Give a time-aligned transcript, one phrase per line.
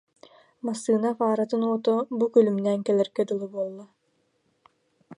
[0.67, 3.85] Массыына фаратын уота бу күлүмнээн кэлэргэ дылы буолла